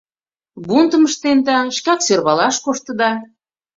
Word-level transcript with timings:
Бунтым 0.67 1.03
ыштенда, 1.09 1.57
шкак 1.77 1.99
сӧрвалаш 2.05 2.55
коштыда! 2.65 3.11